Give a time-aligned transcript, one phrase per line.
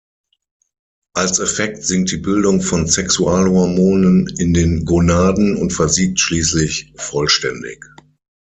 [1.15, 7.85] Als Effekt sinkt die Bildung von Sexualhormonen in den Gonaden und versiegt schließlich vollständig.